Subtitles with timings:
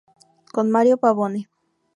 [0.51, 1.47] Con Mario Pavone